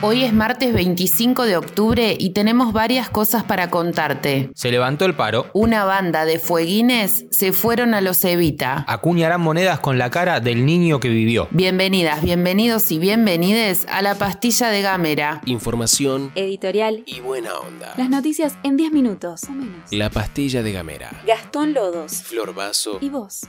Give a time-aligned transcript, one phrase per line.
[0.00, 4.48] Hoy es martes 25 de octubre y tenemos varias cosas para contarte.
[4.54, 5.46] Se levantó el paro.
[5.54, 8.84] Una banda de fueguines se fueron a los Evita.
[8.86, 11.48] Acuñarán monedas con la cara del niño que vivió.
[11.50, 15.40] Bienvenidas, bienvenidos y bienvenides a la pastilla de Gamera.
[15.46, 17.02] Información Editorial.
[17.04, 17.92] y buena onda.
[17.96, 19.90] Las noticias en 10 minutos o menos.
[19.92, 21.10] La pastilla de Gamera.
[21.26, 22.22] Gastón Lodos.
[22.22, 22.98] Flor Vaso.
[23.00, 23.48] ¿Y vos?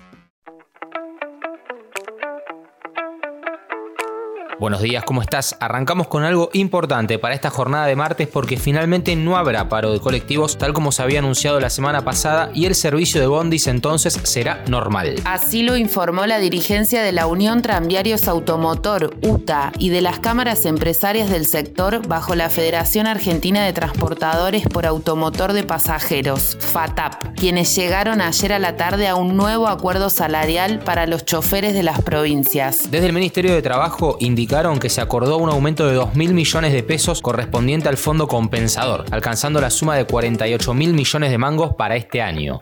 [4.59, 5.55] Buenos días, ¿cómo estás?
[5.61, 10.01] Arrancamos con algo importante para esta jornada de martes porque finalmente no habrá paro de
[10.01, 14.19] colectivos tal como se había anunciado la semana pasada y el servicio de bondis entonces
[14.23, 15.15] será normal.
[15.23, 20.65] Así lo informó la dirigencia de la Unión Tranviarios Automotor, UTA, y de las cámaras
[20.65, 27.73] empresarias del sector bajo la Federación Argentina de Transportadores por Automotor de Pasajeros, FATAP, quienes
[27.77, 32.01] llegaron ayer a la tarde a un nuevo acuerdo salarial para los choferes de las
[32.01, 32.91] provincias.
[32.91, 34.17] Desde el Ministerio de Trabajo
[34.79, 39.05] que se acordó un aumento de 2 mil millones de pesos correspondiente al fondo compensador,
[39.11, 42.59] alcanzando la suma de 48 mil millones de mangos para este año.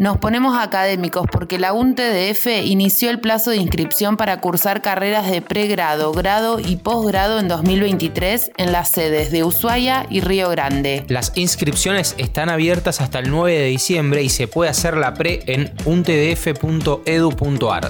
[0.00, 5.42] Nos ponemos académicos porque la UNTDF inició el plazo de inscripción para cursar carreras de
[5.42, 11.04] pregrado, grado y posgrado en 2023 en las sedes de Ushuaia y Río Grande.
[11.08, 15.40] Las inscripciones están abiertas hasta el 9 de diciembre y se puede hacer la pre
[15.46, 16.32] en untdf.edu.ar,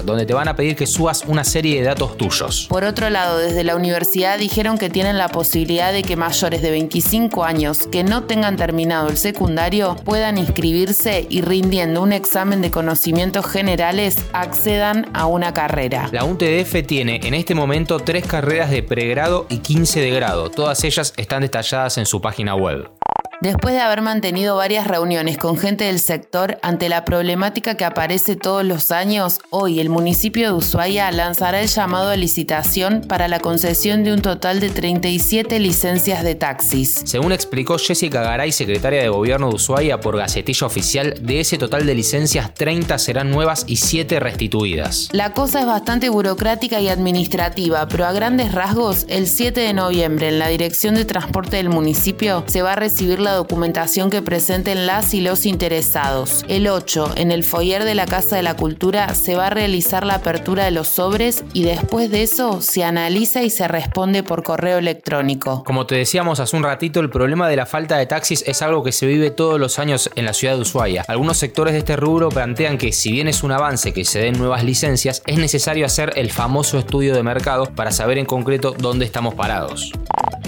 [0.03, 2.65] donde te van a pedir que subas una serie de datos tuyos.
[2.69, 6.71] Por otro lado, desde la universidad dijeron que tienen la posibilidad de que mayores de
[6.71, 12.71] 25 años que no tengan terminado el secundario puedan inscribirse y rindiendo un examen de
[12.71, 16.09] conocimientos generales accedan a una carrera.
[16.11, 20.49] La UNTDF tiene en este momento tres carreras de pregrado y 15 de grado.
[20.49, 22.98] Todas ellas están detalladas en su página web.
[23.41, 28.35] Después de haber mantenido varias reuniones con gente del sector ante la problemática que aparece
[28.35, 33.39] todos los años, hoy el municipio de Ushuaia lanzará el llamado a licitación para la
[33.39, 37.01] concesión de un total de 37 licencias de taxis.
[37.05, 41.85] Según explicó Jessica Garay, secretaria de Gobierno de Ushuaia por Gacetilla Oficial, de ese total
[41.85, 45.07] de licencias 30 serán nuevas y 7 restituidas.
[45.13, 50.27] La cosa es bastante burocrática y administrativa, pero a grandes rasgos, el 7 de noviembre
[50.27, 54.85] en la Dirección de Transporte del municipio se va a recibir la documentación que presenten
[54.85, 56.43] las y los interesados.
[56.47, 60.05] El 8, en el foyer de la Casa de la Cultura, se va a realizar
[60.05, 64.43] la apertura de los sobres y después de eso se analiza y se responde por
[64.43, 65.63] correo electrónico.
[65.63, 68.83] Como te decíamos hace un ratito, el problema de la falta de taxis es algo
[68.83, 71.05] que se vive todos los años en la ciudad de Ushuaia.
[71.07, 74.37] Algunos sectores de este rubro plantean que si bien es un avance que se den
[74.37, 79.05] nuevas licencias, es necesario hacer el famoso estudio de mercado para saber en concreto dónde
[79.05, 79.91] estamos parados.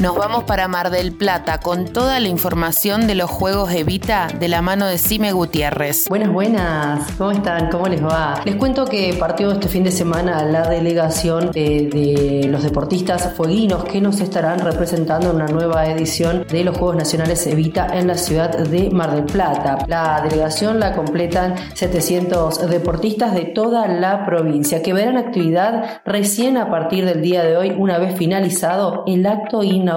[0.02, 4.48] Nos vamos para Mar del Plata con toda la información de los Juegos Evita de
[4.48, 6.10] la mano de Cime Gutiérrez.
[6.10, 7.12] Buenas, buenas.
[7.20, 7.70] ¿Cómo están?
[7.70, 8.42] ¿Cómo les va?
[8.44, 14.02] Les cuento que partió este fin de semana la delegación de, los deportistas fueguinos que
[14.02, 18.58] nos estarán representando en una nueva edición de los Juegos Nacionales Evita en la ciudad
[18.58, 19.86] de Mar del Plata.
[19.88, 26.72] La delegación la completan 700 deportistas de toda la provincia que verán actividad recién a
[26.72, 29.91] partir del día de hoy una vez finalizado el acto inaugural.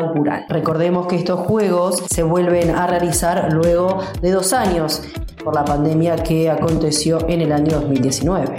[0.49, 5.03] Recordemos que estos Juegos se vuelven a realizar luego de dos años
[5.43, 8.57] por la pandemia que aconteció en el año 2019.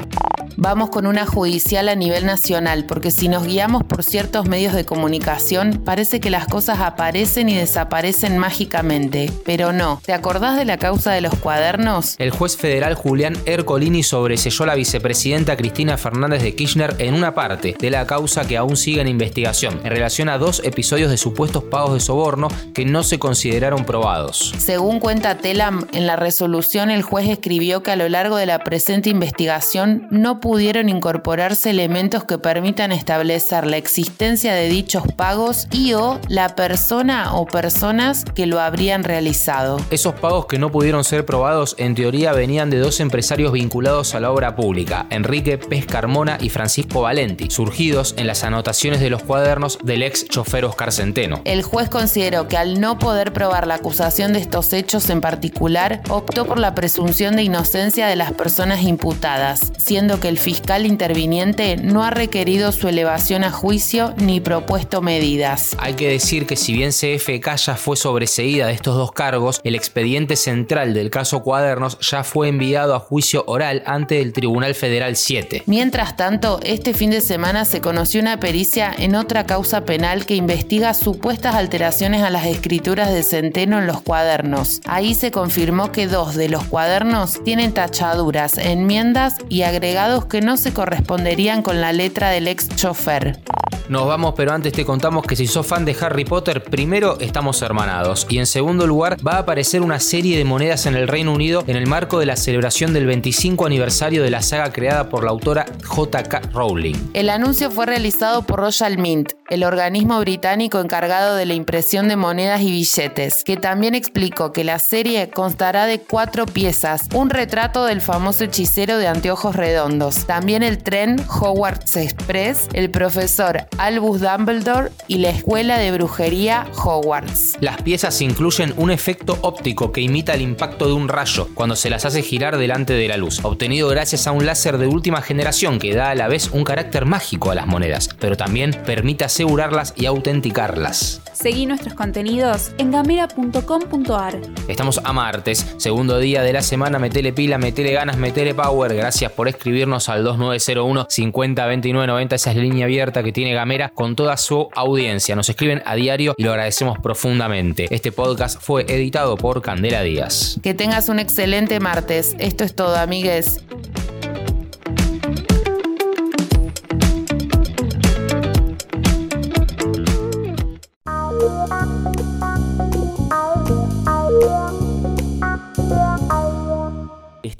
[0.57, 4.85] Vamos con una judicial a nivel nacional, porque si nos guiamos por ciertos medios de
[4.85, 10.01] comunicación, parece que las cosas aparecen y desaparecen mágicamente, pero no.
[10.05, 12.15] ¿Te acordás de la causa de los cuadernos?
[12.19, 17.35] El juez federal Julián Ercolini sobreselló a la vicepresidenta Cristina Fernández de Kirchner en una
[17.35, 21.17] parte de la causa que aún sigue en investigación, en relación a dos episodios de
[21.17, 24.53] supuestos pagos de soborno que no se consideraron probados.
[24.57, 28.59] Según cuenta Telam, en la resolución el juez escribió que a lo largo de la
[28.59, 35.93] presente investigación no pudieron incorporarse elementos que permitan establecer la existencia de dichos pagos y
[35.93, 39.79] o la persona o personas que lo habrían realizado.
[39.89, 44.19] Esos pagos que no pudieron ser probados en teoría venían de dos empresarios vinculados a
[44.19, 49.23] la obra pública, Enrique Pez Carmona y Francisco Valenti, surgidos en las anotaciones de los
[49.23, 51.41] cuadernos del ex chofer Oscar Centeno.
[51.45, 56.03] El juez consideró que al no poder probar la acusación de estos hechos en particular,
[56.07, 60.85] optó por la presunción de inocencia de las personas imputadas, siendo que el el fiscal
[60.85, 65.77] interviniente no ha requerido su elevación a juicio ni propuesto medidas.
[65.79, 69.75] Hay que decir que si bien CFK ya fue sobreseída de estos dos cargos, el
[69.75, 75.15] expediente central del caso Cuadernos ya fue enviado a juicio oral ante el Tribunal Federal
[75.15, 75.63] 7.
[75.67, 80.35] Mientras tanto, este fin de semana se conoció una pericia en otra causa penal que
[80.35, 84.81] investiga supuestas alteraciones a las escrituras de Centeno en los cuadernos.
[84.83, 90.57] Ahí se confirmó que dos de los cuadernos tienen tachaduras, enmiendas y agregados que no
[90.57, 93.39] se corresponderían con la letra del ex chofer.
[93.87, 97.61] Nos vamos, pero antes te contamos que si sos fan de Harry Potter, primero estamos
[97.61, 101.31] hermanados y en segundo lugar va a aparecer una serie de monedas en el Reino
[101.31, 105.23] Unido en el marco de la celebración del 25 aniversario de la saga creada por
[105.23, 106.41] la autora J.K.
[106.51, 106.95] Rowling.
[107.13, 112.15] El anuncio fue realizado por Royal Mint, el organismo británico encargado de la impresión de
[112.15, 117.85] monedas y billetes, que también explicó que la serie constará de cuatro piezas, un retrato
[117.85, 124.91] del famoso hechicero de anteojos redondos, también el tren Hogwarts Express, el profesor Albus Dumbledore
[125.07, 127.57] y la escuela de brujería Hogwarts.
[127.59, 131.89] Las piezas incluyen un efecto óptico que imita el impacto de un rayo cuando se
[131.89, 135.77] las hace girar delante de la luz, obtenido gracias a un láser de última generación
[135.77, 139.93] que da a la vez un carácter mágico a las monedas, pero también permite asegurarlas
[139.97, 141.21] y autenticarlas.
[141.33, 144.39] Seguí nuestros contenidos en gamera.com.ar.
[144.69, 148.95] Estamos a martes, segundo día de la semana, metele pila, metele ganas, metele power.
[148.95, 153.53] Gracias por escribirnos al 2901 50 29 90, esa es la línea abierta que tiene
[153.53, 155.35] Gamera con toda su audiencia.
[155.35, 157.87] Nos escriben a diario y lo agradecemos profundamente.
[157.93, 160.61] Este podcast fue editado por Candela Díaz.
[160.63, 162.37] Que tengas un excelente martes.
[162.39, 163.59] Esto es todo, amigues.